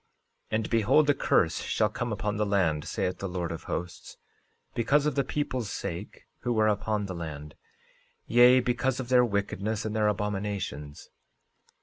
[0.49, 4.17] 13:17 And behold, a curse shall come upon the land, saith the Lord of Hosts,
[4.73, 7.53] because of the people's sake who are upon the land,
[8.25, 11.11] yea, because of their wickedness and their abominations.